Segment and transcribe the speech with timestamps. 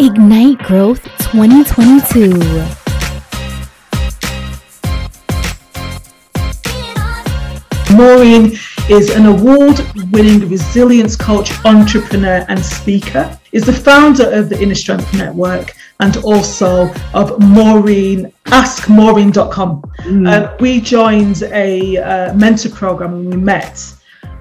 [0.00, 1.02] Ignite Growth
[1.32, 2.28] 2022.
[7.96, 8.56] Maureen
[8.88, 13.36] is an award-winning resilience coach, entrepreneur and speaker.
[13.50, 19.82] Is the founder of the Inner Strength Network and also of Maureen, askmaureen.com.
[19.82, 20.28] Mm.
[20.28, 23.94] Uh, we joined a uh, mentor program and we met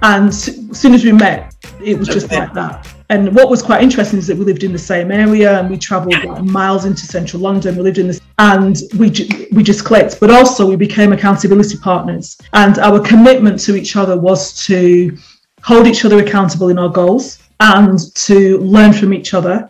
[0.04, 2.97] and as soon as we met, it was just like that.
[3.10, 5.78] And what was quite interesting is that we lived in the same area and we
[5.78, 7.78] travelled like miles into central London.
[7.78, 9.08] We lived in this, and we
[9.54, 10.20] we just clicked.
[10.20, 15.18] But also we became accountability partners, and our commitment to each other was to
[15.64, 19.70] hold each other accountable in our goals and to learn from each other,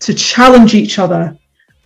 [0.00, 1.36] to challenge each other,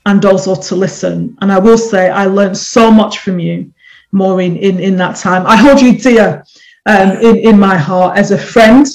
[0.07, 1.37] and also to listen.
[1.43, 3.71] And I will say I learned so much from you,
[4.13, 5.47] Maureen, in in that time.
[5.47, 6.43] I hold you dear
[6.87, 8.87] um, in, in my heart as a friend,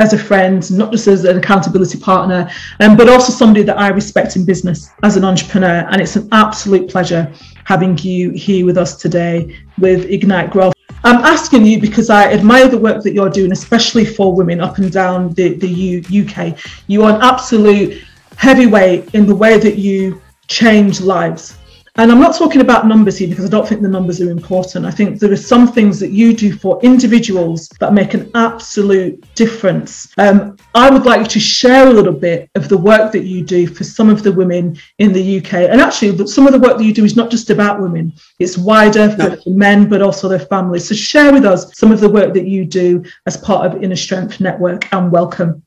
[0.00, 2.48] as a friend, not just as an accountability partner,
[2.78, 5.88] um, but also somebody that I respect in business as an entrepreneur.
[5.90, 7.32] And it's an absolute pleasure
[7.64, 10.74] having you here with us today with Ignite Growth.
[11.02, 14.78] I'm asking you because I admire the work that you're doing, especially for women up
[14.78, 16.56] and down the, the U- UK.
[16.86, 18.00] You are an absolute
[18.36, 21.58] heavyweight in the way that you change lives.
[21.98, 24.86] And I'm not talking about numbers here because I don't think the numbers are important.
[24.86, 29.26] I think there are some things that you do for individuals that make an absolute
[29.34, 30.06] difference.
[30.16, 33.42] Um, I would like you to share a little bit of the work that you
[33.42, 35.54] do for some of the women in the UK.
[35.54, 38.56] And actually, some of the work that you do is not just about women, it's
[38.56, 40.88] wider for, for men, but also their families.
[40.88, 43.96] So share with us some of the work that you do as part of Inner
[43.96, 45.64] Strength Network and welcome.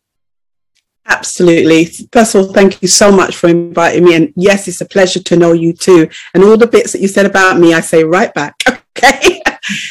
[1.07, 1.85] Absolutely.
[2.11, 4.15] First of all, thank you so much for inviting me.
[4.15, 6.09] And yes, it's a pleasure to know you too.
[6.33, 8.55] And all the bits that you said about me, I say right back.
[8.97, 9.41] Okay.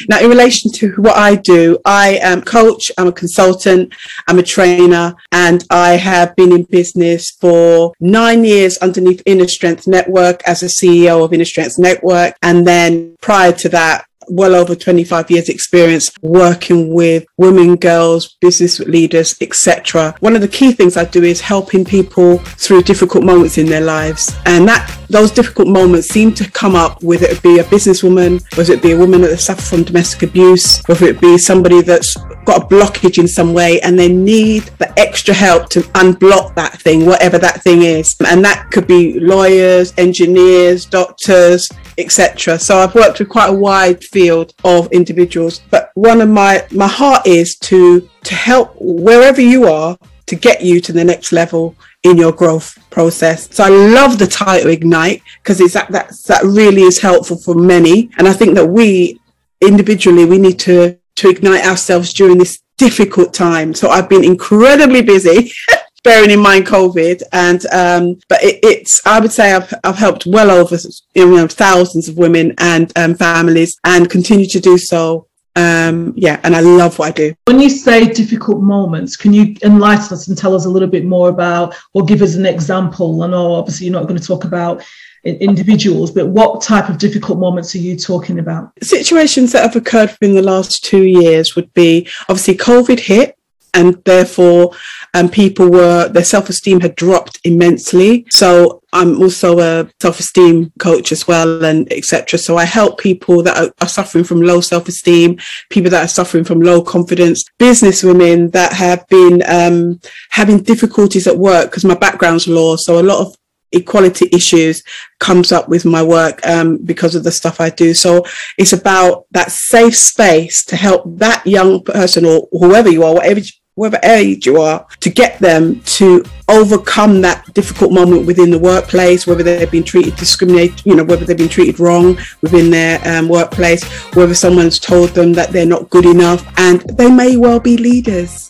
[0.09, 3.93] now, in relation to what I do, I am a coach, I'm a consultant,
[4.27, 9.87] I'm a trainer, and I have been in business for nine years underneath Inner Strength
[9.87, 12.35] Network as a CEO of Inner Strength Network.
[12.41, 18.79] And then prior to that, well over 25 years experience working with women, girls, business
[18.79, 20.15] leaders, etc.
[20.19, 23.81] One of the key things I do is helping people through difficult moments in their
[23.81, 24.33] lives.
[24.45, 28.73] And that those difficult moments seem to come up whether it be a businesswoman, whether
[28.73, 32.15] it be a woman that suffers from domestic abuse, whether it be somebody that's
[32.45, 36.79] got a blockage in some way and they need the extra help to unblock that
[36.81, 38.15] thing, whatever that thing is.
[38.27, 42.59] And that could be lawyers, engineers, doctors, etc.
[42.59, 46.87] So I've worked with quite a wide field of individuals, but one of my my
[46.87, 49.97] heart is to to help wherever you are
[50.27, 53.53] to get you to the next level in your growth process.
[53.53, 57.55] So I love the title Ignite because it's that that that really is helpful for
[57.55, 59.19] many, and I think that we
[59.61, 63.73] individually we need to to ignite ourselves during this difficult time.
[63.73, 65.51] So I've been incredibly busy.
[66.03, 70.25] bearing in mind COVID, and um, but it, it's I would say I've I've helped
[70.25, 70.75] well over
[71.13, 75.27] you know thousands of women and um, families, and continue to do so.
[75.55, 77.35] Um, yeah, and I love what I do.
[77.45, 81.05] When you say difficult moments, can you enlighten us and tell us a little bit
[81.05, 83.21] more about, or give us an example?
[83.21, 84.83] I know obviously you're not going to talk about
[85.23, 88.71] individuals, but what type of difficult moments are you talking about?
[88.81, 93.37] Situations that have occurred in the last two years would be obviously COVID hit,
[93.73, 94.71] and therefore
[95.13, 98.25] um, people were their self-esteem had dropped immensely.
[98.31, 103.57] So i'm also a self-esteem coach as well and etc so i help people that
[103.57, 105.39] are, are, suffering from low self-esteem
[105.69, 109.97] people that are suffering from low confidence business women that have been um,
[110.29, 112.75] having difficulties at work because my background's law.
[112.75, 113.35] So a lot of
[113.71, 114.83] equality issues
[115.19, 117.93] comes up with my work um, because of the stuff I do.
[117.93, 118.25] So
[118.57, 123.41] it's about that safe space to help that young person or whoever you are, whatever
[123.75, 129.25] whatever age you are, to get them to overcome that difficult moment within the workplace,
[129.25, 133.29] whether they've been treated discriminate, you know, whether they've been treated wrong within their um,
[133.29, 133.83] workplace,
[134.13, 138.49] whether someone's told them that they're not good enough, and they may well be leaders.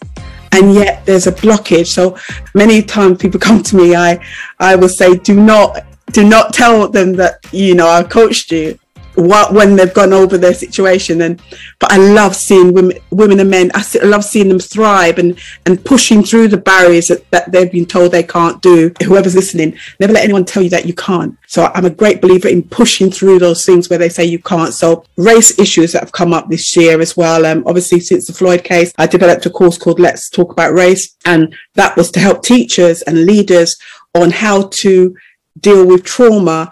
[0.53, 1.88] And yet there's a blockage.
[1.88, 2.17] So
[2.53, 4.19] many times people come to me, I,
[4.59, 8.77] I will say, do not, do not tell them that, you know, I coached you
[9.16, 11.42] what when they've gone over their situation and
[11.80, 15.84] but I love seeing women women and men I love seeing them thrive and and
[15.84, 18.94] pushing through the barriers that, that they've been told they can't do.
[19.04, 21.38] Whoever's listening never let anyone tell you that you can't.
[21.48, 24.74] So I'm a great believer in pushing through those things where they say you can't.
[24.74, 28.34] So race issues that have come up this year as well um, obviously since the
[28.34, 32.19] Floyd case I developed a course called Let's Talk About Race and that was to
[32.19, 33.78] help teachers and leaders
[34.16, 35.16] on how to
[35.60, 36.72] deal with trauma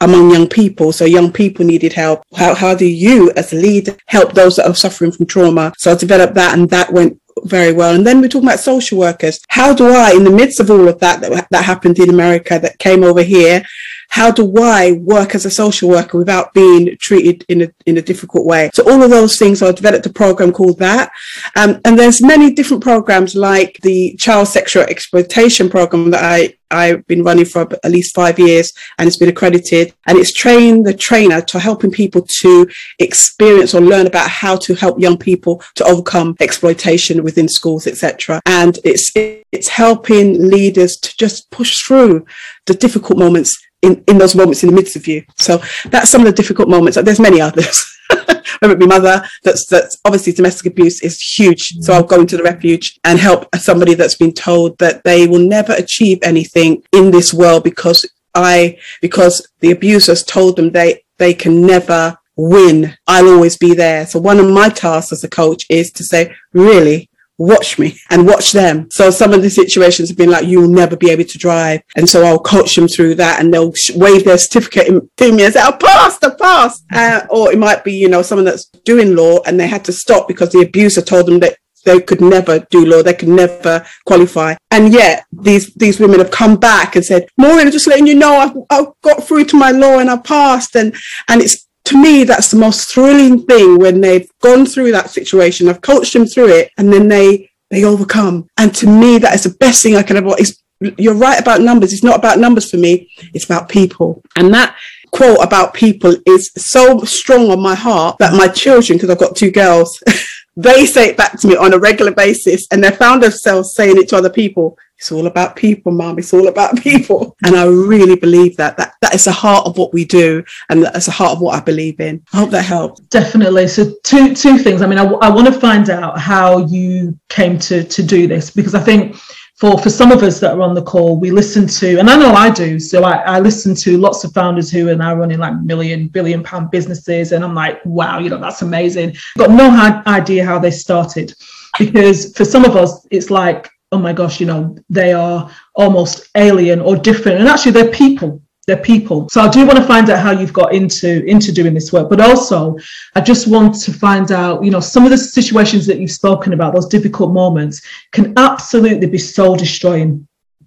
[0.00, 0.92] among young people.
[0.92, 2.24] So young people needed help.
[2.34, 5.72] How, how do you as a leader help those that are suffering from trauma?
[5.76, 7.94] So I developed that and that went very well.
[7.94, 9.40] And then we're talking about social workers.
[9.48, 12.58] How do I, in the midst of all of that, that, that happened in America,
[12.58, 13.62] that came over here,
[14.10, 18.02] how do I work as a social worker without being treated in a, in a
[18.02, 18.70] difficult way?
[18.74, 21.12] So all of those things, I developed a program called that.
[21.56, 27.06] Um, and there's many different programs like the child sexual exploitation program that I, I've
[27.06, 30.94] been running for at least five years and it's been accredited and it's trained the
[30.94, 32.68] trainer to helping people to
[32.98, 38.40] experience or learn about how to help young people to overcome exploitation within schools, etc.
[38.44, 42.26] And it's, it's helping leaders to just push through
[42.66, 45.24] the difficult moments in, in those moments in the midst of you.
[45.36, 46.98] So that's some of the difficult moments.
[47.00, 47.86] There's many others.
[48.60, 51.76] Whether it be mother, that's that's obviously domestic abuse is huge.
[51.80, 51.96] So mm.
[51.96, 55.72] I'll go into the refuge and help somebody that's been told that they will never
[55.74, 61.66] achieve anything in this world because I because the abusers told them they they can
[61.66, 62.96] never win.
[63.06, 64.06] I'll always be there.
[64.06, 68.26] So one of my tasks as a coach is to say, really, watch me and
[68.26, 68.88] watch them.
[68.90, 71.80] So some of the situations have been like, you'll never be able to drive.
[71.96, 75.44] And so I'll coach them through that and they'll wave their certificate in to me
[75.44, 76.84] and say, I passed, I passed.
[76.92, 79.92] Uh, or it might be, you know, someone that's doing law and they had to
[79.92, 81.56] stop because the abuser told them that
[81.86, 84.54] they could never do law, they could never qualify.
[84.70, 88.34] And yet these these women have come back and said, Maureen, just letting you know
[88.34, 90.76] I've, I've got through to my law and I passed.
[90.76, 90.94] And
[91.28, 95.68] and it's to me, that's the most thrilling thing when they've gone through that situation.
[95.68, 98.48] I've coached them through it and then they, they overcome.
[98.56, 101.62] And to me, that is the best thing I can ever, it's, you're right about
[101.62, 101.92] numbers.
[101.92, 103.10] It's not about numbers for me.
[103.34, 104.22] It's about people.
[104.36, 104.76] And that
[105.10, 109.34] quote about people is so strong on my heart that my children, because I've got
[109.34, 110.00] two girls,
[110.56, 113.98] they say it back to me on a regular basis and they found themselves saying
[113.98, 114.78] it to other people.
[115.00, 116.18] It's all about people, mom.
[116.18, 117.34] It's all about people.
[117.46, 118.76] And I really believe that.
[118.76, 120.44] That that is the heart of what we do.
[120.68, 122.22] And that's the heart of what I believe in.
[122.34, 123.08] I hope that helped.
[123.08, 123.66] Definitely.
[123.66, 124.82] So two two things.
[124.82, 128.50] I mean, I, I want to find out how you came to to do this
[128.50, 129.16] because I think
[129.56, 132.16] for for some of us that are on the call, we listen to, and I
[132.16, 132.78] know I do.
[132.78, 136.42] So I, I listen to lots of founders who are now running like million, billion
[136.42, 139.16] pound businesses, and I'm like, wow, you know, that's amazing.
[139.38, 139.68] Got no
[140.06, 141.34] idea how they started,
[141.78, 146.28] because for some of us, it's like oh my gosh, you know, they are almost
[146.36, 147.40] alien or different.
[147.40, 148.40] And actually, they're people.
[148.66, 149.28] They're people.
[149.30, 152.08] So I do want to find out how you've got into into doing this work.
[152.08, 152.76] But also,
[153.16, 156.52] I just want to find out, you know, some of the situations that you've spoken
[156.52, 157.80] about, those difficult moments,
[158.12, 160.26] can absolutely be soul destroying.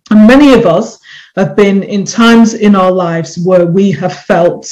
[0.09, 0.99] And many of us
[1.37, 4.67] have been in times in our lives where we have felt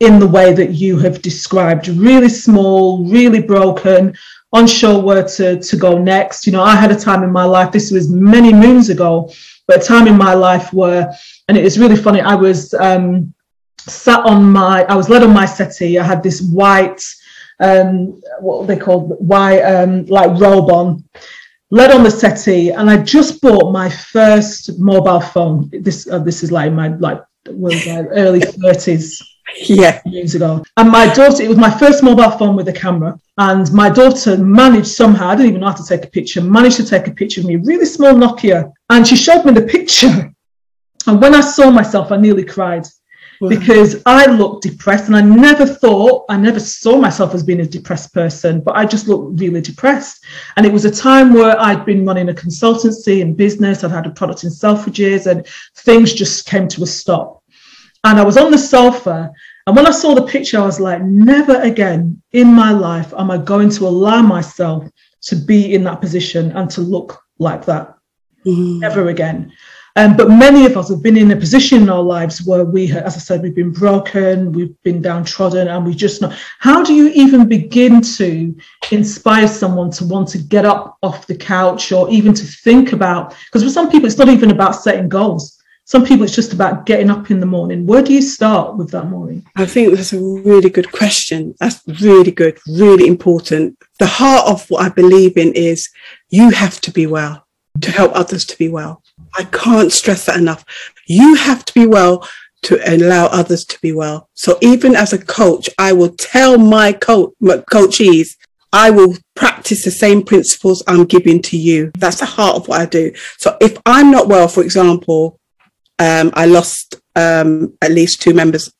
[0.00, 4.14] in the way that you have described really small, really broken,
[4.58, 6.46] unsure where to, to go next.
[6.46, 9.30] You know, I had a time in my life, this was many moons ago,
[9.66, 11.12] but a time in my life where,
[11.48, 13.32] and it was really funny, I was um,
[13.78, 15.98] sat on my, I was led on my settee.
[15.98, 17.02] I had this white,
[17.60, 21.04] um, what they called white, um, like robe on,
[21.70, 25.70] led on the settee, and I just bought my first mobile phone.
[25.72, 29.22] This uh, this is like my like was early thirties
[29.66, 30.00] yeah.
[30.04, 30.64] Years ago.
[30.76, 34.36] And my daughter it was my first mobile phone with a camera and my daughter
[34.38, 37.10] managed somehow i didn't even know how to take a picture managed to take a
[37.10, 40.32] picture of me really small nokia and she showed me the picture.
[41.06, 42.86] And when i saw myself i nearly cried.
[43.38, 43.50] Wow.
[43.50, 47.66] because i looked depressed and i never thought i never saw myself as being a
[47.66, 50.24] depressed person but i just looked really depressed.
[50.56, 54.06] And it was a time where i'd been running a consultancy and business i'd had
[54.06, 57.35] a product in selfridges and things just came to a stop
[58.06, 59.32] and I was on the sofa.
[59.66, 63.32] And when I saw the picture, I was like, never again in my life am
[63.32, 64.84] I going to allow myself
[65.22, 67.96] to be in that position and to look like that.
[68.44, 68.78] Mm.
[68.78, 69.52] Never again.
[69.96, 72.86] Um, but many of us have been in a position in our lives where we,
[72.88, 76.32] have, as I said, we've been broken, we've been downtrodden, and we just know.
[76.58, 78.54] How do you even begin to
[78.92, 83.34] inspire someone to want to get up off the couch or even to think about?
[83.46, 85.55] Because for some people, it's not even about setting goals
[85.86, 87.86] some people it's just about getting up in the morning.
[87.86, 89.46] Where do you start with that morning?
[89.54, 91.54] I think that's a really good question.
[91.60, 93.78] That's really good, really important.
[94.00, 95.88] The heart of what I believe in is
[96.28, 97.46] you have to be well
[97.80, 99.00] to help others to be well.
[99.38, 100.64] I can't stress that enough.
[101.06, 102.28] You have to be well
[102.62, 104.28] to allow others to be well.
[104.34, 108.36] So even as a coach, I will tell my, co- my coachees,
[108.72, 111.92] I will practice the same principles I'm giving to you.
[111.96, 113.12] That's the heart of what I do.
[113.38, 115.38] So if I'm not well, for example,
[115.98, 118.72] um, I lost um, at least two members,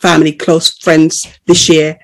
[0.00, 1.98] family, close friends this year.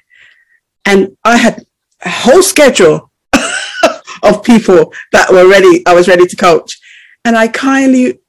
[0.84, 1.64] And I had
[2.04, 3.10] a whole schedule
[4.22, 6.78] of people that were ready, I was ready to coach.
[7.24, 8.20] And I kindly,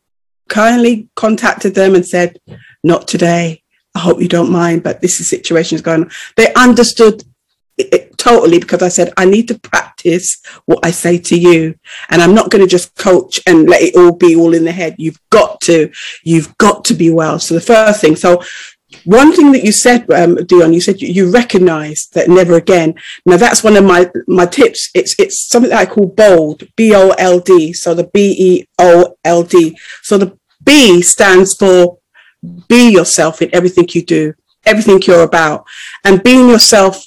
[0.49, 2.39] kindly contacted them and said,
[2.83, 3.63] not today.
[3.95, 6.11] I hope you don't mind, but this is situation is going on.
[6.35, 7.23] They understood
[7.77, 11.75] it, totally because I said, I need to practice what I say to you.
[12.09, 14.71] And I'm not going to just coach and let it all be all in the
[14.71, 14.95] head.
[14.97, 15.91] You've got to,
[16.23, 17.39] you've got to be well.
[17.39, 18.41] So the first thing, so
[19.05, 22.95] one thing that you said, um, Dion, you said you, you recognize that never again.
[23.25, 24.89] Now that's one of my, my tips.
[24.93, 27.73] It's, it's something that I call bold, B-O-L-D.
[27.73, 29.77] So the B-E-O-L-D.
[30.01, 31.97] So the B stands for
[32.67, 34.33] be yourself in everything you do,
[34.65, 35.65] everything you're about.
[36.03, 37.05] And being yourself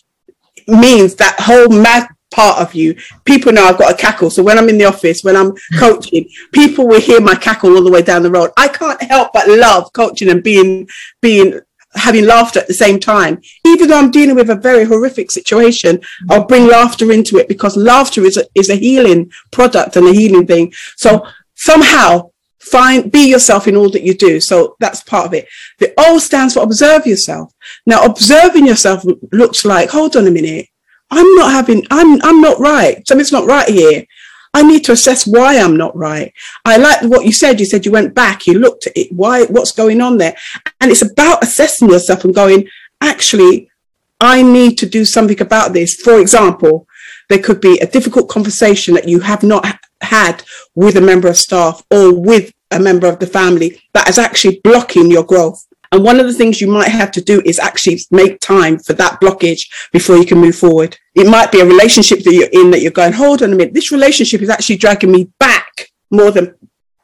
[0.67, 2.95] means that whole mad part of you.
[3.25, 4.31] People know I've got a cackle.
[4.31, 5.79] So when I'm in the office, when I'm hmm.
[5.79, 8.51] coaching, people will hear my cackle all the way down the road.
[8.57, 10.89] I can't help but love coaching and being,
[11.23, 11.61] being,
[11.95, 13.41] having laughter at the same time.
[13.65, 16.33] Even though I'm dealing with a very horrific situation, hmm.
[16.33, 20.13] I'll bring laughter into it because laughter is a, is a healing product and a
[20.13, 20.73] healing thing.
[20.97, 22.31] So somehow
[22.71, 24.41] find be yourself in all that you do.
[24.41, 25.47] So that's part of it.
[25.79, 27.53] The o stands for observe yourself.
[27.87, 30.67] Now observing yourself looks like hold on a minute.
[31.11, 33.07] I'm not having i'm i'm not right.
[33.07, 34.05] Something's not right here.
[34.53, 36.33] I need to assess why i'm not right.
[36.65, 37.61] I like what you said.
[37.61, 38.47] You said you went back.
[38.47, 39.13] You looked at it.
[39.13, 40.37] Why what's going on there?
[40.81, 42.69] And it's about assessing yourself and going
[43.03, 43.71] actually
[44.19, 45.95] i need to do something about this.
[45.95, 46.87] For example
[47.29, 49.67] there could be a difficult conversation that you have not
[50.01, 50.43] had
[50.75, 54.61] with a member of staff or with a member of the family that is actually
[54.65, 55.67] blocking your growth.
[55.93, 58.93] And one of the things you might have to do is actually make time for
[58.95, 60.97] that blockage before you can move forward.
[61.15, 63.75] It might be a relationship that you're in that you're going, hold on a minute,
[63.75, 66.55] this relationship is actually dragging me back more than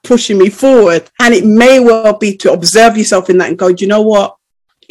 [0.02, 1.08] pushing me forward.
[1.20, 4.02] And it may well be to observe yourself in that and go, do you know
[4.02, 4.36] what?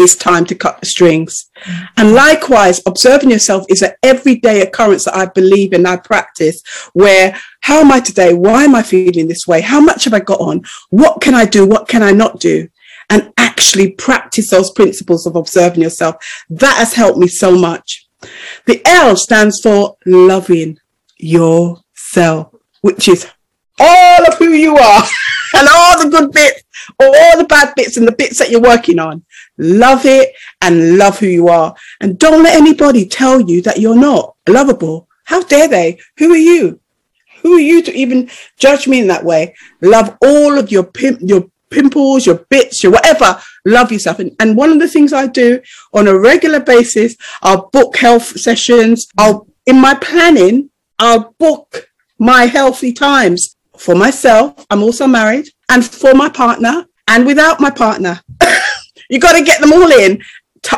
[0.01, 1.49] It's time to cut the strings.
[1.97, 6.61] And likewise, observing yourself is an everyday occurrence that I believe in, I practice,
[6.93, 8.33] where how am I today?
[8.33, 9.61] Why am I feeling this way?
[9.61, 10.63] How much have I got on?
[10.89, 11.65] What can I do?
[11.65, 12.67] What can I not do?
[13.09, 16.15] And actually practice those principles of observing yourself.
[16.49, 18.07] That has helped me so much.
[18.65, 20.79] The L stands for loving
[21.17, 23.27] yourself, which is
[23.79, 25.03] all of who you are
[25.55, 26.63] and all the good bits,
[26.99, 29.23] all the bad bits and the bits that you're working on.
[29.61, 31.75] Love it and love who you are.
[32.01, 35.07] And don't let anybody tell you that you're not lovable.
[35.25, 35.99] How dare they?
[36.17, 36.79] Who are you?
[37.43, 39.55] Who are you to even judge me in that way?
[39.81, 43.39] Love all of your pimp, your pimples, your bits, your whatever.
[43.65, 44.17] Love yourself.
[44.17, 45.61] And, and one of the things I do
[45.93, 49.07] on a regular basis, I'll book health sessions.
[49.17, 51.87] I'll, in my planning, I'll book
[52.17, 54.65] my healthy times for myself.
[54.71, 58.21] I'm also married and for my partner and without my partner.
[59.11, 60.23] You got to get them all in.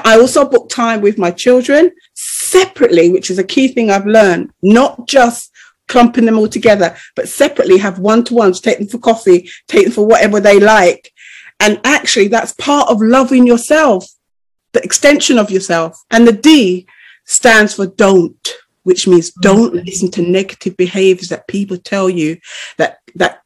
[0.04, 4.52] I also book time with my children separately, which is a key thing I've learned,
[4.62, 5.52] not just
[5.88, 9.84] clumping them all together, but separately have one to ones, take them for coffee, take
[9.84, 11.12] them for whatever they like.
[11.60, 14.08] And actually, that's part of loving yourself,
[14.72, 16.02] the extension of yourself.
[16.10, 16.88] And the D
[17.26, 22.38] stands for don't, which means don't listen to negative behaviors that people tell you
[22.78, 23.43] that, that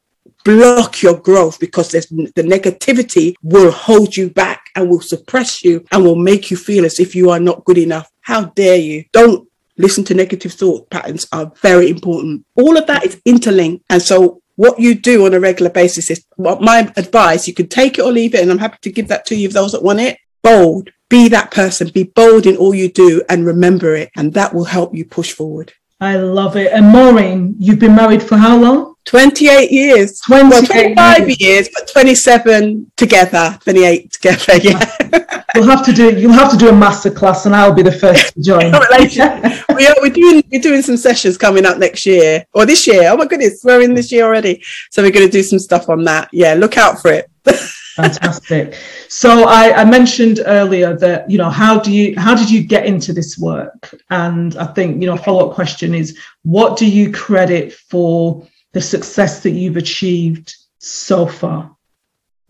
[0.47, 1.99] block your growth because the
[2.37, 7.01] negativity will hold you back and will suppress you and will make you feel as
[7.01, 8.09] if you are not good enough.
[8.21, 9.03] How dare you?
[9.11, 12.45] Don't listen to negative thought patterns are very important.
[12.55, 13.83] All of that is interlinked.
[13.89, 17.45] And so what you do on a regular basis is well, my advice.
[17.45, 18.41] You can take it or leave it.
[18.41, 20.17] And I'm happy to give that to you, those that want it.
[20.43, 20.91] Bold.
[21.09, 21.89] Be that person.
[21.89, 24.11] Be bold in all you do and remember it.
[24.15, 25.73] And that will help you push forward.
[25.99, 26.71] I love it.
[26.71, 28.95] And Maureen, you've been married for how long?
[29.07, 30.19] 28 years.
[30.19, 31.41] 28 well, 25 years.
[31.41, 31.69] years.
[31.73, 35.43] but 27 together, 28 together, yeah.
[35.55, 37.91] you'll have to do you'll have to do a master class and I'll be the
[37.91, 38.71] first to join.
[39.75, 43.09] we are, we're doing we're doing some sessions coming up next year or this year.
[43.09, 44.61] Oh my goodness, we're in this year already.
[44.91, 46.29] So we're gonna do some stuff on that.
[46.33, 47.31] Yeah, look out for it.
[47.95, 48.75] Fantastic.
[49.07, 52.85] So I, I, mentioned earlier that you know how do you how did you get
[52.85, 53.95] into this work?
[54.11, 58.45] And I think you know a follow up question is what do you credit for
[58.77, 61.75] the success that you've achieved so far?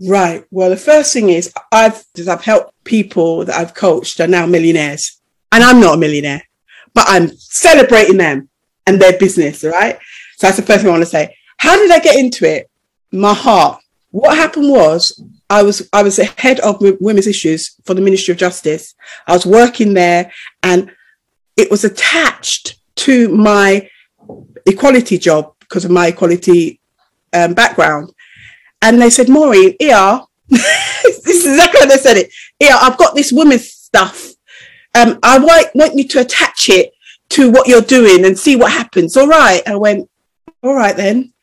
[0.05, 0.43] Right.
[0.51, 5.21] Well, the first thing is I've I've helped people that I've coached are now millionaires,
[5.53, 6.43] and I'm not a millionaire,
[6.93, 8.49] but I'm celebrating them
[8.85, 9.63] and their business.
[9.63, 9.97] Right.
[10.35, 11.33] So that's the first thing I want to say.
[11.55, 12.69] How did I get into it?
[13.11, 13.81] My heart.
[14.11, 18.33] What happened was I was I was the head of women's issues for the Ministry
[18.33, 18.95] of Justice.
[19.27, 20.31] I was working there,
[20.61, 20.91] and
[21.55, 22.75] it was attached
[23.07, 23.89] to my
[24.65, 26.79] equality job because of my equality
[27.33, 28.11] um, background.
[28.81, 32.31] And they said, Maureen, here, this is exactly how they said it.
[32.59, 34.33] Here, I've got this women's stuff.
[34.95, 36.93] Um, I want, want you to attach it
[37.29, 39.17] to what you're doing and see what happens.
[39.17, 39.61] All right.
[39.67, 40.09] I went,
[40.63, 41.33] all right then.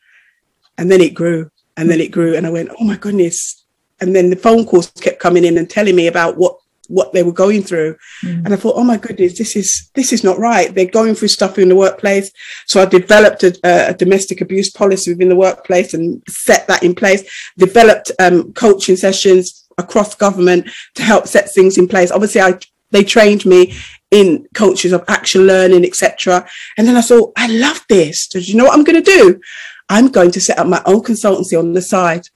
[0.77, 2.35] And then it grew and then it grew.
[2.35, 3.63] And I went, oh my goodness.
[4.01, 7.23] And then the phone calls kept coming in and telling me about what what they
[7.23, 7.95] were going through.
[8.23, 8.45] Mm.
[8.45, 10.73] And I thought, oh my goodness, this is this is not right.
[10.73, 12.31] They're going through stuff in the workplace.
[12.67, 13.57] So I developed a,
[13.89, 17.23] a domestic abuse policy within the workplace and set that in place.
[17.57, 22.11] Developed um, coaching sessions across government to help set things in place.
[22.11, 22.59] Obviously, I
[22.91, 23.73] they trained me
[24.11, 26.47] in coaches of action learning, etc.
[26.77, 28.27] And then I thought, I love this.
[28.27, 29.41] Do you know what I'm going to do?
[29.89, 32.27] I'm going to set up my own consultancy on the side,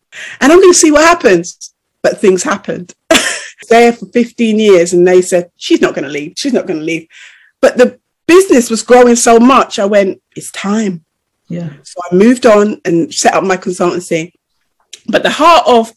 [0.41, 1.73] and I'm going to see what happens.
[2.01, 2.93] But things happened.
[3.67, 6.33] there for 15 years, and they said she's not going to leave.
[6.37, 7.07] She's not going to leave.
[7.61, 9.79] But the business was growing so much.
[9.79, 11.03] I went, it's time.
[11.47, 11.73] Yeah.
[11.83, 14.33] So I moved on and set up my consultancy.
[15.07, 15.91] But the heart of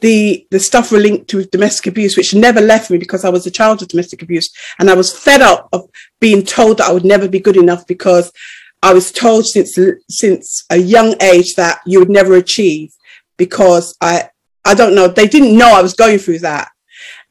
[0.00, 3.50] the the stuff linked to domestic abuse, which never left me because I was a
[3.50, 5.88] child of domestic abuse, and I was fed up of
[6.20, 8.32] being told that I would never be good enough because
[8.82, 12.92] I was told since since a young age that you would never achieve
[13.36, 14.30] because I
[14.64, 16.69] I don't know they didn't know I was going through that,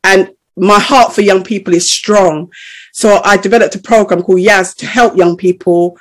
[0.04, 2.52] and my heart for young people is strong,
[2.92, 5.98] so I developed a program called Yaz to help young people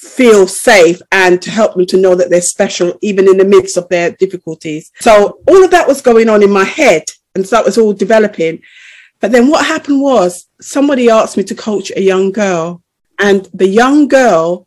[0.00, 3.76] feel safe and to help them to know that they're special even in the midst
[3.76, 4.90] of their difficulties.
[5.00, 7.04] So all of that was going on in my head
[7.34, 8.62] and so that was all developing.
[9.20, 12.82] But then what happened was somebody asked me to coach a young girl
[13.18, 14.66] and the young girl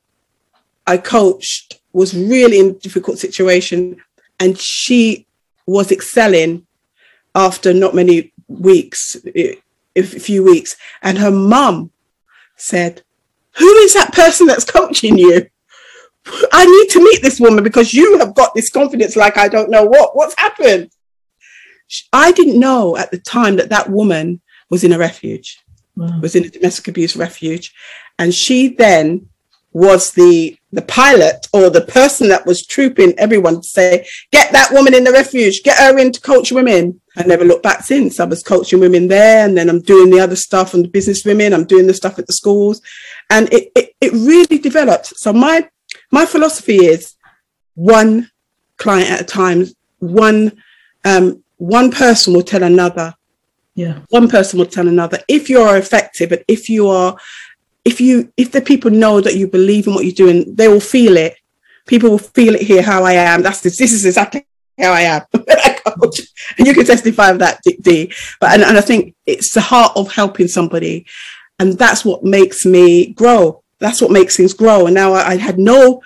[0.85, 3.97] I coached was really in a difficult situation
[4.39, 5.25] and she
[5.65, 6.67] was excelling
[7.33, 9.17] after not many weeks,
[9.95, 10.75] a few weeks.
[11.01, 11.91] And her mum
[12.55, 13.03] said,
[13.57, 15.47] who is that person that's coaching you?
[16.51, 19.69] I need to meet this woman because you have got this confidence like I don't
[19.69, 20.15] know what.
[20.15, 20.89] What's happened?
[22.13, 25.61] I didn't know at the time that that woman was in a refuge,
[25.95, 26.19] wow.
[26.21, 27.73] was in a domestic abuse refuge.
[28.17, 29.29] And she then
[29.73, 34.71] was the the pilot or the person that was trooping everyone to say, get that
[34.71, 36.99] woman in the refuge, get her in to coach women.
[37.15, 38.19] I never looked back since.
[38.19, 41.25] I was coaching women there and then I'm doing the other stuff on the business
[41.25, 41.53] women.
[41.53, 42.81] I'm doing the stuff at the schools.
[43.29, 45.15] And it, it, it really developed.
[45.17, 45.69] So my
[46.11, 47.13] my philosophy is
[47.75, 48.31] one
[48.77, 49.65] client at a time,
[49.99, 50.53] one
[51.05, 53.13] um, one person will tell another.
[53.75, 53.99] Yeah.
[54.09, 55.19] One person will tell another.
[55.27, 57.17] If you are effective and if you are
[57.85, 60.79] if you if the people know that you believe in what you're doing, they will
[60.79, 61.35] feel it.
[61.85, 63.41] People will feel it here how I am.
[63.41, 63.77] That's this.
[63.77, 64.45] This is exactly
[64.79, 65.21] how I am.
[65.33, 68.11] and you can testify of that, D.
[68.39, 71.05] But and, and I think it's the heart of helping somebody,
[71.59, 73.63] and that's what makes me grow.
[73.79, 74.85] That's what makes things grow.
[74.85, 76.01] And now I, I had no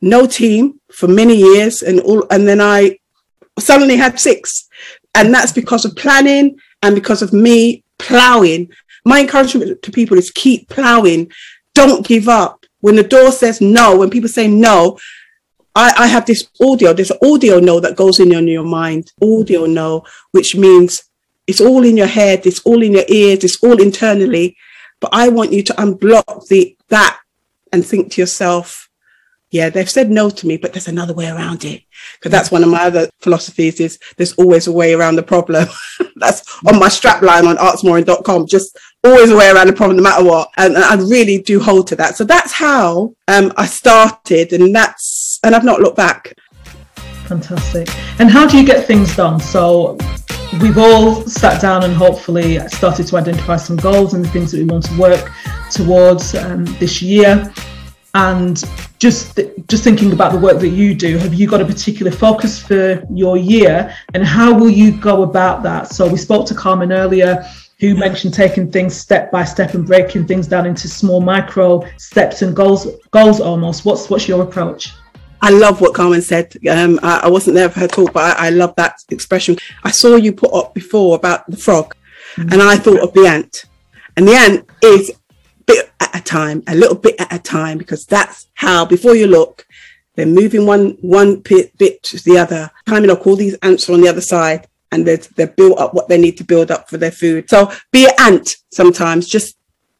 [0.00, 2.98] no team for many years, and all, and then I
[3.58, 4.68] suddenly had six,
[5.14, 8.68] and that's because of planning and because of me plowing
[9.04, 11.30] my encouragement to people is keep plowing.
[11.74, 12.66] Don't give up.
[12.80, 14.98] When the door says no, when people say no,
[15.74, 19.12] I, I have this audio, there's an audio no that goes in your, your mind,
[19.22, 21.02] audio no, which means
[21.46, 24.56] it's all in your head, it's all in your ears, it's all internally.
[25.00, 27.18] But I want you to unblock the that
[27.72, 28.88] and think to yourself,
[29.50, 31.82] yeah, they've said no to me, but there's another way around it.
[32.14, 35.68] Because that's one of my other philosophies is there's always a way around the problem.
[36.16, 38.46] that's on my strap line on askmaureen.com.
[38.46, 40.50] Just always a way around the problem, no matter what.
[40.56, 42.16] And, and I really do hold to that.
[42.16, 46.34] So that's how um, I started, and that's and I've not looked back.
[47.26, 47.88] Fantastic.
[48.20, 49.40] And how do you get things done?
[49.40, 49.96] So
[50.60, 54.58] we've all sat down and hopefully started to identify some goals and the things that
[54.58, 55.32] we want to work
[55.70, 57.50] towards um, this year
[58.14, 58.62] and
[58.98, 62.62] just just thinking about the work that you do have you got a particular focus
[62.62, 66.92] for your year and how will you go about that so we spoke to carmen
[66.92, 67.42] earlier
[67.82, 72.40] who mentioned taking things step by step and breaking things down into small micro steps
[72.40, 74.92] and goals goals almost what's what's your approach
[75.44, 76.54] I love what Carmen said.
[76.70, 79.56] Um, I, I, wasn't there for her talk, but I, I, love that expression.
[79.82, 81.96] I saw you put up before about the frog,
[82.36, 82.52] mm-hmm.
[82.52, 83.64] and I thought of the ant.
[84.16, 85.10] And the ant is
[85.66, 89.26] bit at a time, a little bit at a time, because that's how, before you
[89.26, 89.66] look,
[90.14, 93.26] they're moving one one bit, bit to the other, climbing up.
[93.26, 96.18] All these ants are on the other side, and they're, they're built up what they
[96.18, 97.50] need to build up for their food.
[97.50, 99.56] So be an ant sometimes, just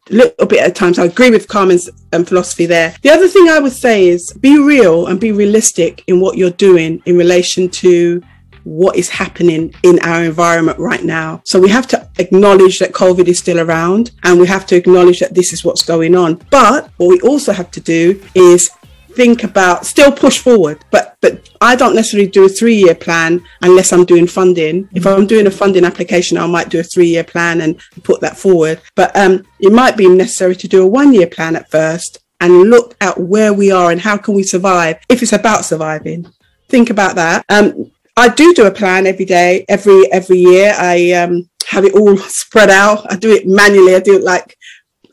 [0.09, 0.93] a little bit at a time.
[0.93, 2.95] So I agree with Carmen's um, philosophy there.
[3.01, 6.51] The other thing I would say is be real and be realistic in what you're
[6.51, 8.21] doing in relation to
[8.63, 11.41] what is happening in our environment right now.
[11.43, 15.19] So we have to acknowledge that COVID is still around and we have to acknowledge
[15.19, 16.35] that this is what's going on.
[16.49, 18.71] But what we also have to do is
[19.15, 23.43] think about still push forward but but i don't necessarily do a three year plan
[23.61, 27.07] unless i'm doing funding if i'm doing a funding application i might do a three
[27.07, 30.87] year plan and put that forward but um it might be necessary to do a
[30.87, 34.43] one year plan at first and look at where we are and how can we
[34.43, 36.25] survive if it's about surviving
[36.69, 40.75] think about that um I do do a plan every day, every every year.
[40.77, 43.11] I um, have it all spread out.
[43.11, 43.95] I do it manually.
[43.95, 44.55] I do it like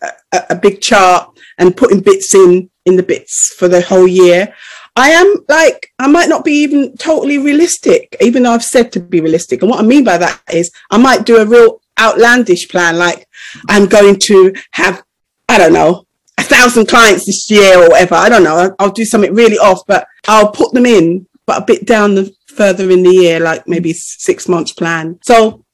[0.03, 4.55] a, a big chart and putting bits in in the bits for the whole year.
[4.97, 9.01] I am like, I might not be even totally realistic, even though I've said to
[9.01, 9.63] be realistic.
[9.63, 13.27] And what I mean by that is I might do a real outlandish plan, like
[13.69, 15.03] I'm going to have,
[15.49, 16.07] I don't know,
[16.39, 18.15] a thousand clients this year or whatever.
[18.15, 18.75] I don't know.
[18.79, 22.35] I'll do something really off, but I'll put them in, but a bit down the
[22.47, 25.19] further in the year, like maybe six months plan.
[25.23, 25.65] So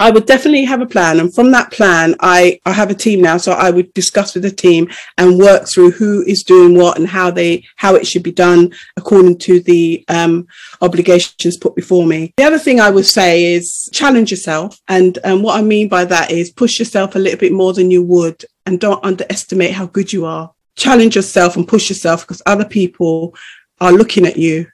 [0.00, 1.20] I would definitely have a plan.
[1.20, 3.36] And from that plan, I, I have a team now.
[3.36, 7.06] So I would discuss with the team and work through who is doing what and
[7.06, 10.48] how they, how it should be done according to the um,
[10.80, 12.34] obligations put before me.
[12.36, 14.80] The other thing I would say is challenge yourself.
[14.88, 17.90] And um, what I mean by that is push yourself a little bit more than
[17.90, 20.52] you would and don't underestimate how good you are.
[20.74, 23.32] Challenge yourself and push yourself because other people
[23.80, 24.66] are looking at you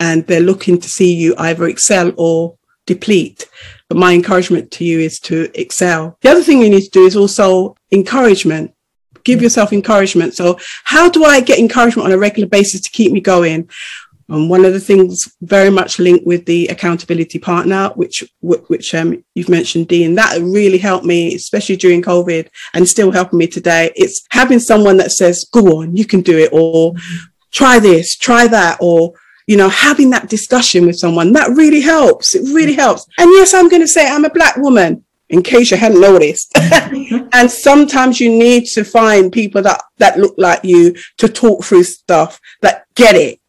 [0.00, 3.48] and they're looking to see you either excel or deplete.
[3.90, 6.16] But my encouragement to you is to excel.
[6.22, 8.72] The other thing you need to do is also encouragement.
[9.24, 10.34] Give yourself encouragement.
[10.34, 13.68] So how do I get encouragement on a regular basis to keep me going?
[14.28, 19.24] And one of the things very much linked with the accountability partner, which which um,
[19.34, 23.90] you've mentioned, Dean, that really helped me, especially during COVID, and still helping me today.
[23.96, 26.94] It's having someone that says, "Go on, you can do it," or
[27.50, 29.14] "Try this, try that," or
[29.46, 32.34] you know, having that discussion with someone, that really helps.
[32.34, 33.06] It really helps.
[33.18, 36.52] And yes, I'm going to say I'm a black woman in case you hadn't noticed.
[36.58, 41.84] and sometimes you need to find people that, that look like you to talk through
[41.84, 43.40] stuff that get it.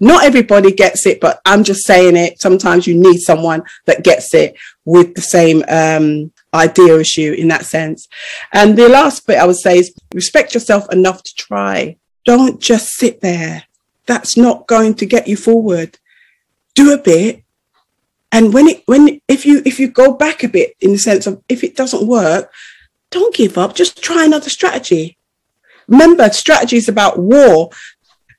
[0.00, 2.40] Not everybody gets it, but I'm just saying it.
[2.40, 7.48] Sometimes you need someone that gets it with the same um, idea as you in
[7.48, 8.08] that sense.
[8.52, 11.96] And the last bit I would say is respect yourself enough to try.
[12.24, 13.64] Don't just sit there
[14.08, 15.98] that's not going to get you forward.
[16.74, 17.44] Do a bit.
[18.32, 21.26] And when it when if you if you go back a bit in the sense
[21.26, 22.52] of if it doesn't work,
[23.10, 23.74] don't give up.
[23.74, 25.16] Just try another strategy.
[25.86, 27.70] Remember, strategy is about war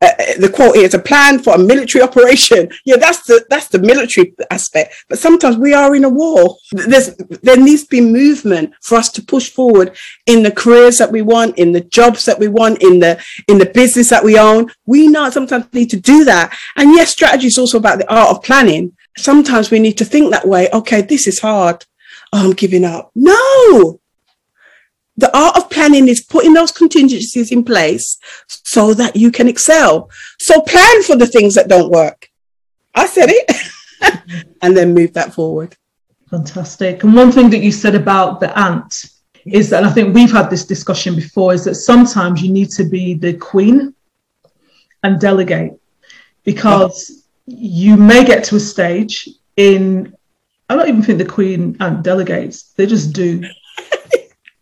[0.02, 2.70] the quote is a plan for a military operation.
[2.86, 4.96] Yeah, that's the that's the military aspect.
[5.10, 6.56] But sometimes we are in a war.
[6.72, 11.12] There's there needs to be movement for us to push forward in the careers that
[11.12, 14.40] we want, in the jobs that we want, in the in the business that we
[14.40, 14.72] own.
[14.86, 16.58] We not sometimes need to do that.
[16.78, 18.94] And yes, strategy is also about the art of planning.
[19.18, 20.70] Sometimes we need to think that way.
[20.72, 21.86] Okay, this is hard.
[22.32, 23.12] Oh, I'm giving up.
[23.16, 24.00] No,
[25.20, 30.10] the art of planning is putting those contingencies in place so that you can excel.
[30.40, 32.30] So plan for the things that don't work.
[32.96, 33.52] I said it.
[34.62, 35.76] and then move that forward.
[36.30, 37.04] Fantastic.
[37.04, 39.06] And one thing that you said about the ant
[39.46, 42.84] is that I think we've had this discussion before is that sometimes you need to
[42.84, 43.96] be the queen
[45.04, 45.74] and delegate
[46.44, 49.28] because you may get to a stage
[49.58, 50.16] in
[50.70, 53.44] I don't even think the queen and delegates, they just do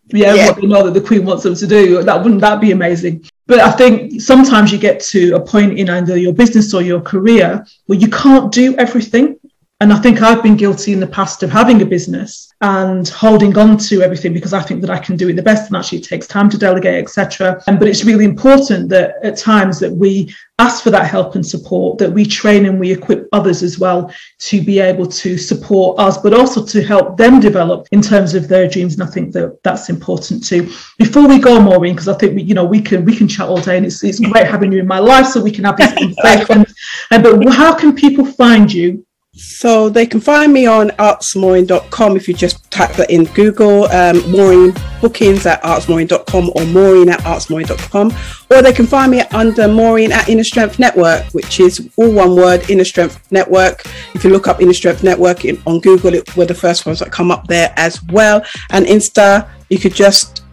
[0.09, 0.47] yeah, yeah.
[0.47, 2.03] what they know that the Queen wants them to do.
[2.03, 3.25] That wouldn't that be amazing?
[3.45, 7.01] But I think sometimes you get to a point in either your business or your
[7.01, 9.39] career where you can't do everything.
[9.79, 13.55] And I think I've been guilty in the past of having a business and holding
[13.59, 15.99] on to everything because I think that I can do it the best and actually
[15.99, 17.61] it takes time to delegate, etc.
[17.67, 21.45] Um, but it's really important that at times that we ask for that help and
[21.45, 25.99] support, that we train and we equip others as well to be able to support
[25.99, 28.95] us, but also to help them develop in terms of their dreams.
[28.95, 30.71] And I think that that's important too.
[30.97, 33.47] Before we go, Maureen, because I think we, you know we can we can chat
[33.47, 35.77] all day, and it's it's great having you in my life, so we can have
[35.77, 36.73] these conversations.
[37.11, 39.05] Um, but how can people find you
[39.37, 44.19] so they can find me on askmaureen.com if you just type that in Google, um,
[44.31, 48.13] Maureen bookings at askmaureen.com or Maureen at askmaureen.com.
[48.49, 52.35] Or they can find me under Maureen at Inner Strength Network, which is all one
[52.35, 53.83] word, Inner Strength Network.
[54.15, 56.99] If you look up Inner Strength Network in, on Google, it, we're the first ones
[56.99, 58.43] that come up there as well.
[58.71, 60.43] And Insta, you could just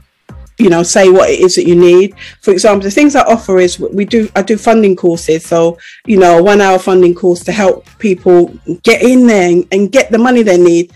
[0.58, 2.14] you know say what it is that you need.
[2.40, 5.44] For example the things i offer is we do i do funding courses.
[5.44, 9.92] So you know one hour funding course to help people get in there and, and
[9.92, 10.92] get the money they need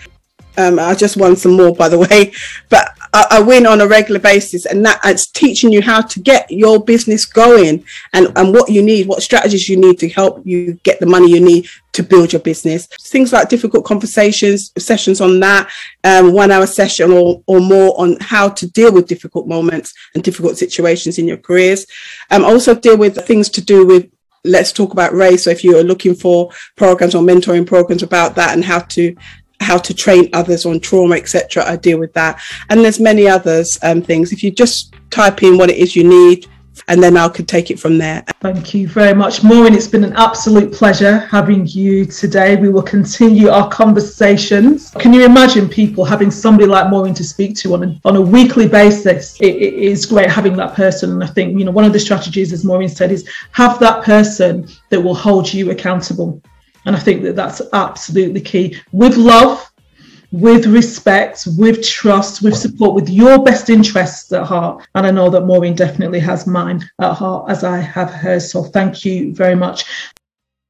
[0.58, 2.32] um, I just won some more, by the way,
[2.68, 6.20] but I, I, win on a regular basis, and that it's teaching you how to
[6.20, 10.44] get your business going and, and what you need, what strategies you need to help
[10.44, 12.86] you get the money you need to build your business.
[13.00, 15.70] Things like difficult conversations, sessions on that,
[16.04, 20.22] um, one hour session or, or more on how to deal with difficult moments and
[20.22, 21.86] difficult situations in your careers.
[22.30, 24.10] Um, also deal with things to do with
[24.44, 25.44] let's talk about race.
[25.44, 29.16] So if you are looking for programs or mentoring programs about that and how to
[29.60, 31.64] how to train others on trauma, etc.
[31.66, 32.40] I deal with that,
[32.70, 34.32] and there's many others um, things.
[34.32, 36.46] If you just type in what it is you need,
[36.86, 38.24] and then I could take it from there.
[38.40, 39.74] Thank you very much, Maureen.
[39.74, 42.56] It's been an absolute pleasure having you today.
[42.56, 44.90] We will continue our conversations.
[44.92, 48.20] Can you imagine people having somebody like Maureen to speak to on a, on a
[48.20, 49.38] weekly basis?
[49.40, 51.10] It, it is great having that person.
[51.10, 54.04] And I think, you know, one of the strategies, as Maureen said, is have that
[54.04, 56.40] person that will hold you accountable.
[56.86, 59.70] And I think that that's absolutely key with love
[60.32, 64.86] with respect, with trust, with support, with your best interests at heart.
[64.94, 68.52] And I know that Maureen definitely has mine at heart as I have hers.
[68.52, 69.84] So thank you very much.